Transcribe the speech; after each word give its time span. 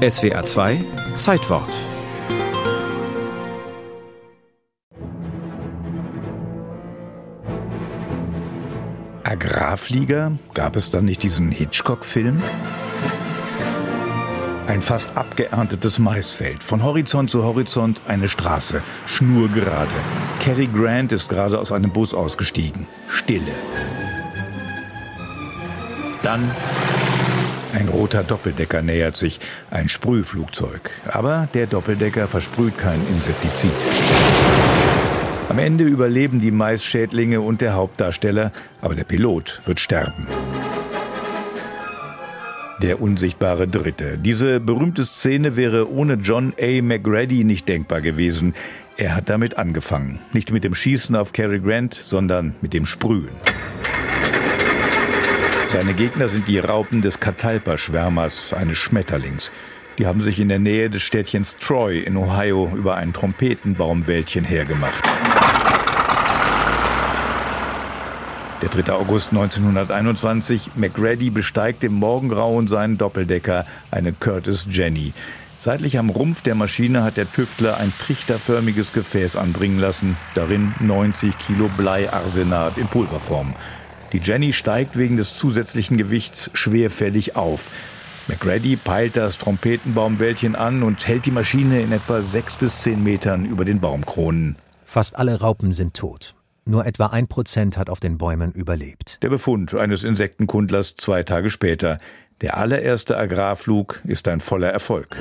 SWA 0.00 0.42
2 0.46 0.82
Zeitwort 1.18 1.68
Agrarflieger? 9.24 10.38
Gab 10.54 10.76
es 10.76 10.90
dann 10.90 11.04
nicht 11.04 11.22
diesen 11.22 11.52
Hitchcock-Film? 11.52 12.42
Ein 14.66 14.80
fast 14.80 15.14
abgeerntetes 15.18 15.98
Maisfeld. 15.98 16.62
Von 16.62 16.82
Horizont 16.82 17.28
zu 17.28 17.44
Horizont 17.44 18.00
eine 18.08 18.30
Straße. 18.30 18.82
Schnurgerade. 19.04 19.90
Cary 20.42 20.66
Grant 20.66 21.12
ist 21.12 21.28
gerade 21.28 21.58
aus 21.58 21.72
einem 21.72 21.90
Bus 21.90 22.14
ausgestiegen. 22.14 22.86
Stille. 23.06 23.52
Dann 26.22 26.50
ein 27.72 27.88
roter 27.88 28.22
Doppeldecker 28.22 28.82
nähert 28.82 29.16
sich. 29.16 29.40
Ein 29.70 29.88
Sprühflugzeug. 29.88 30.90
Aber 31.06 31.48
der 31.54 31.66
Doppeldecker 31.66 32.26
versprüht 32.26 32.76
kein 32.78 33.00
Insektizid. 33.08 33.72
Am 35.48 35.58
Ende 35.58 35.84
überleben 35.84 36.40
die 36.40 36.52
Maisschädlinge 36.52 37.40
und 37.40 37.60
der 37.60 37.74
Hauptdarsteller, 37.74 38.52
aber 38.80 38.94
der 38.94 39.04
Pilot 39.04 39.60
wird 39.64 39.80
sterben. 39.80 40.26
Der 42.82 43.02
unsichtbare 43.02 43.68
Dritte. 43.68 44.16
Diese 44.16 44.58
berühmte 44.58 45.04
Szene 45.04 45.56
wäre 45.56 45.90
ohne 45.90 46.14
John 46.14 46.54
A. 46.60 46.80
McGrady 46.82 47.44
nicht 47.44 47.68
denkbar 47.68 48.00
gewesen. 48.00 48.54
Er 48.96 49.14
hat 49.14 49.28
damit 49.28 49.58
angefangen. 49.58 50.20
Nicht 50.32 50.52
mit 50.52 50.64
dem 50.64 50.74
Schießen 50.74 51.14
auf 51.16 51.32
Cary 51.32 51.60
Grant, 51.60 51.94
sondern 51.94 52.54
mit 52.60 52.72
dem 52.72 52.86
Sprühen. 52.86 53.30
Seine 55.72 55.94
Gegner 55.94 56.26
sind 56.26 56.48
die 56.48 56.58
Raupen 56.58 57.00
des 57.00 57.20
Catalpa-Schwärmers, 57.20 58.52
eines 58.52 58.76
Schmetterlings. 58.76 59.52
Die 59.98 60.06
haben 60.06 60.20
sich 60.20 60.40
in 60.40 60.48
der 60.48 60.58
Nähe 60.58 60.90
des 60.90 61.02
Städtchens 61.02 61.58
Troy 61.58 62.00
in 62.00 62.16
Ohio 62.16 62.72
über 62.74 62.96
ein 62.96 63.12
Trompetenbaumwäldchen 63.12 64.44
hergemacht. 64.44 65.00
Der 68.60 68.68
3. 68.68 68.92
August 68.92 69.30
1921. 69.30 70.72
McReady 70.74 71.30
besteigt 71.30 71.84
im 71.84 71.94
Morgengrauen 71.94 72.66
seinen 72.66 72.98
Doppeldecker, 72.98 73.64
eine 73.92 74.12
Curtis 74.12 74.66
Jenny. 74.68 75.12
Seitlich 75.60 75.98
am 75.98 76.10
Rumpf 76.10 76.42
der 76.42 76.56
Maschine 76.56 77.04
hat 77.04 77.16
der 77.16 77.30
Tüftler 77.30 77.76
ein 77.76 77.92
trichterförmiges 77.96 78.92
Gefäß 78.92 79.36
anbringen 79.36 79.78
lassen, 79.78 80.16
darin 80.34 80.74
90 80.80 81.38
Kilo 81.38 81.70
Bleiarsenat 81.76 82.76
in 82.76 82.88
Pulverform. 82.88 83.54
Die 84.12 84.18
Jenny 84.18 84.52
steigt 84.52 84.98
wegen 84.98 85.16
des 85.16 85.36
zusätzlichen 85.36 85.96
Gewichts 85.96 86.50
schwerfällig 86.52 87.36
auf. 87.36 87.70
McReady 88.26 88.76
peilt 88.76 89.16
das 89.16 89.38
Trompetenbaumwäldchen 89.38 90.56
an 90.56 90.82
und 90.82 91.06
hält 91.06 91.26
die 91.26 91.30
Maschine 91.30 91.80
in 91.80 91.92
etwa 91.92 92.22
sechs 92.22 92.56
bis 92.56 92.82
zehn 92.82 93.02
Metern 93.02 93.44
über 93.44 93.64
den 93.64 93.80
Baumkronen. 93.80 94.56
Fast 94.84 95.16
alle 95.16 95.40
Raupen 95.40 95.72
sind 95.72 95.94
tot. 95.94 96.34
Nur 96.64 96.86
etwa 96.86 97.06
ein 97.06 97.26
Prozent 97.26 97.76
hat 97.76 97.88
auf 97.90 98.00
den 98.00 98.18
Bäumen 98.18 98.52
überlebt. 98.52 99.18
Der 99.22 99.30
Befund 99.30 99.74
eines 99.74 100.04
Insektenkundlers 100.04 100.96
zwei 100.96 101.22
Tage 101.22 101.50
später. 101.50 101.98
Der 102.40 102.56
allererste 102.56 103.16
Agrarflug 103.16 104.00
ist 104.04 104.28
ein 104.28 104.40
voller 104.40 104.70
Erfolg. 104.70 105.16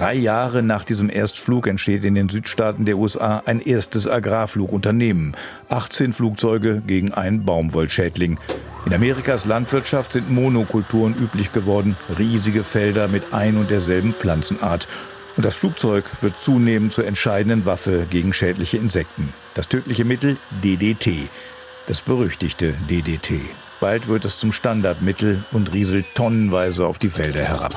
Drei 0.00 0.14
Jahre 0.14 0.62
nach 0.62 0.84
diesem 0.84 1.10
Erstflug 1.10 1.66
entsteht 1.66 2.06
in 2.06 2.14
den 2.14 2.30
Südstaaten 2.30 2.86
der 2.86 2.96
USA 2.96 3.42
ein 3.44 3.60
erstes 3.60 4.08
Agrarflugunternehmen. 4.08 5.36
18 5.68 6.14
Flugzeuge 6.14 6.80
gegen 6.86 7.12
einen 7.12 7.44
Baumwollschädling. 7.44 8.38
In 8.86 8.94
Amerikas 8.94 9.44
Landwirtschaft 9.44 10.12
sind 10.12 10.30
Monokulturen 10.30 11.14
üblich 11.14 11.52
geworden, 11.52 11.98
riesige 12.18 12.64
Felder 12.64 13.08
mit 13.08 13.34
ein 13.34 13.58
und 13.58 13.70
derselben 13.70 14.14
Pflanzenart. 14.14 14.88
Und 15.36 15.44
das 15.44 15.56
Flugzeug 15.56 16.06
wird 16.22 16.38
zunehmend 16.38 16.94
zur 16.94 17.06
entscheidenden 17.06 17.66
Waffe 17.66 18.06
gegen 18.08 18.32
schädliche 18.32 18.78
Insekten. 18.78 19.34
Das 19.52 19.68
tödliche 19.68 20.06
Mittel 20.06 20.38
DDT. 20.64 21.28
Das 21.88 22.00
berüchtigte 22.00 22.72
DDT. 22.88 23.42
Bald 23.80 24.08
wird 24.08 24.24
es 24.24 24.38
zum 24.38 24.52
Standardmittel 24.52 25.44
und 25.52 25.74
rieselt 25.74 26.06
tonnenweise 26.14 26.86
auf 26.86 26.98
die 26.98 27.10
Felder 27.10 27.44
herab. 27.44 27.74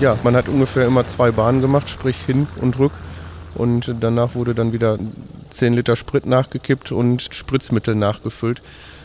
Ja, 0.00 0.18
man 0.24 0.34
hat 0.34 0.48
ungefähr 0.48 0.86
immer 0.86 1.06
zwei 1.06 1.30
Bahnen 1.30 1.60
gemacht, 1.60 1.90
sprich 1.90 2.16
hin 2.24 2.46
und 2.60 2.78
rück. 2.78 2.92
Und 3.54 3.94
danach 4.00 4.34
wurde 4.34 4.54
dann 4.54 4.72
wieder 4.72 4.98
10 5.50 5.74
Liter 5.74 5.94
Sprit 5.94 6.24
nachgekippt 6.24 6.90
und 6.90 7.28
Spritzmittel 7.34 7.94
nachgefüllt. 7.94 8.62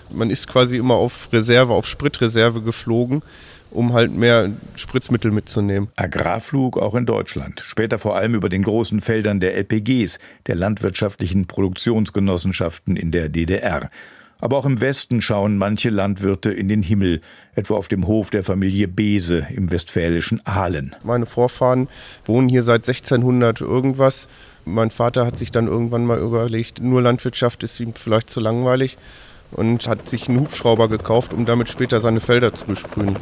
Man 0.09 0.29
ist 0.29 0.47
quasi 0.47 0.77
immer 0.77 0.93
auf 0.93 1.29
Reserve, 1.33 1.73
auf 1.73 1.85
Spritreserve 1.85 2.61
geflogen 2.61 3.21
um 3.75 3.93
halt 3.93 4.11
mehr 4.11 4.53
Spritzmittel 4.75 5.31
mitzunehmen. 5.31 5.89
Agrarflug 5.95 6.77
auch 6.77 6.95
in 6.95 7.05
Deutschland. 7.05 7.61
Später 7.65 7.97
vor 7.97 8.15
allem 8.15 8.33
über 8.33 8.49
den 8.49 8.63
großen 8.63 9.01
Feldern 9.01 9.39
der 9.39 9.55
LPGs, 9.57 10.17
der 10.47 10.55
landwirtschaftlichen 10.55 11.45
Produktionsgenossenschaften 11.45 12.95
in 12.95 13.11
der 13.11 13.29
DDR. 13.29 13.89
Aber 14.39 14.57
auch 14.57 14.65
im 14.65 14.81
Westen 14.81 15.21
schauen 15.21 15.57
manche 15.57 15.89
Landwirte 15.89 16.51
in 16.51 16.67
den 16.67 16.83
Himmel, 16.83 17.21
etwa 17.55 17.75
auf 17.75 17.87
dem 17.87 18.05
Hof 18.05 18.29
der 18.29 18.43
Familie 18.43 18.87
Bese 18.87 19.47
im 19.55 19.71
westfälischen 19.71 20.45
Aalen. 20.45 20.95
Meine 21.03 21.25
Vorfahren 21.25 21.87
wohnen 22.25 22.49
hier 22.49 22.63
seit 22.63 22.87
1600 22.87 23.61
irgendwas. 23.61 24.27
Mein 24.65 24.91
Vater 24.91 25.25
hat 25.25 25.37
sich 25.37 25.51
dann 25.51 25.67
irgendwann 25.67 26.05
mal 26.05 26.19
überlegt, 26.19 26.81
nur 26.81 27.01
Landwirtschaft 27.01 27.63
ist 27.63 27.79
ihm 27.79 27.93
vielleicht 27.93 28.29
zu 28.29 28.39
langweilig 28.39 28.97
und 29.51 29.87
hat 29.87 30.07
sich 30.07 30.27
einen 30.27 30.39
Hubschrauber 30.39 30.89
gekauft, 30.89 31.33
um 31.33 31.45
damit 31.45 31.69
später 31.69 32.01
seine 32.01 32.19
Felder 32.19 32.53
zu 32.53 32.65
besprühen. 32.65 33.15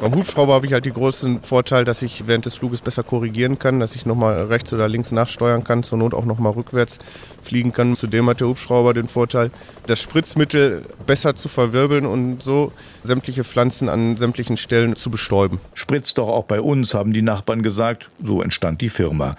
Beim 0.00 0.14
Hubschrauber 0.14 0.54
habe 0.54 0.64
ich 0.64 0.72
halt 0.72 0.86
den 0.86 0.94
großen 0.94 1.42
Vorteil, 1.42 1.84
dass 1.84 2.00
ich 2.00 2.26
während 2.26 2.46
des 2.46 2.54
Fluges 2.54 2.80
besser 2.80 3.02
korrigieren 3.02 3.58
kann, 3.58 3.80
dass 3.80 3.94
ich 3.94 4.06
nochmal 4.06 4.46
rechts 4.46 4.72
oder 4.72 4.88
links 4.88 5.12
nachsteuern 5.12 5.62
kann, 5.62 5.82
zur 5.82 5.98
Not 5.98 6.14
auch 6.14 6.24
nochmal 6.24 6.52
rückwärts 6.52 6.98
fliegen 7.42 7.74
kann. 7.74 7.94
Zudem 7.94 8.26
hat 8.30 8.40
der 8.40 8.48
Hubschrauber 8.48 8.94
den 8.94 9.08
Vorteil, 9.08 9.50
das 9.86 10.00
Spritzmittel 10.00 10.86
besser 11.06 11.36
zu 11.36 11.50
verwirbeln 11.50 12.06
und 12.06 12.42
so 12.42 12.72
sämtliche 13.04 13.44
Pflanzen 13.44 13.90
an 13.90 14.16
sämtlichen 14.16 14.56
Stellen 14.56 14.96
zu 14.96 15.10
bestäuben. 15.10 15.60
Spritzt 15.74 16.16
doch 16.16 16.28
auch 16.28 16.44
bei 16.44 16.62
uns, 16.62 16.94
haben 16.94 17.12
die 17.12 17.20
Nachbarn 17.20 17.62
gesagt. 17.62 18.08
So 18.22 18.40
entstand 18.40 18.80
die 18.80 18.88
Firma. 18.88 19.34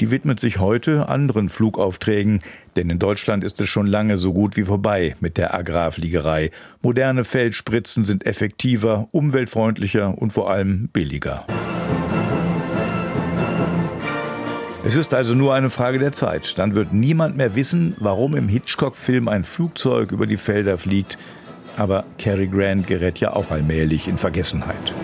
Die 0.00 0.10
widmet 0.10 0.40
sich 0.40 0.58
heute 0.58 1.10
anderen 1.10 1.50
Flugaufträgen, 1.50 2.40
denn 2.74 2.88
in 2.88 2.98
Deutschland 2.98 3.44
ist 3.44 3.60
es 3.60 3.68
schon 3.68 3.86
lange 3.86 4.16
so 4.16 4.32
gut 4.32 4.56
wie 4.56 4.64
vorbei 4.64 5.14
mit 5.20 5.36
der 5.36 5.52
Agrarfliegerei. 5.52 6.50
Moderne 6.80 7.24
Feldspritzen 7.24 8.06
sind 8.06 8.24
effektiver, 8.24 9.08
umweltfreundlicher 9.12 10.16
und 10.16 10.32
vor 10.32 10.50
allem 10.50 10.88
billiger. 10.88 11.44
Es 14.86 14.96
ist 14.96 15.12
also 15.12 15.34
nur 15.34 15.52
eine 15.52 15.68
Frage 15.68 15.98
der 15.98 16.12
Zeit. 16.12 16.58
Dann 16.58 16.74
wird 16.74 16.94
niemand 16.94 17.36
mehr 17.36 17.54
wissen, 17.54 17.94
warum 18.00 18.34
im 18.34 18.48
Hitchcock-Film 18.48 19.28
ein 19.28 19.44
Flugzeug 19.44 20.12
über 20.12 20.26
die 20.26 20.38
Felder 20.38 20.78
fliegt. 20.78 21.18
Aber 21.76 22.04
Cary 22.18 22.46
Grant 22.46 22.86
gerät 22.86 23.20
ja 23.20 23.34
auch 23.34 23.50
allmählich 23.50 24.08
in 24.08 24.16
Vergessenheit. 24.16 24.94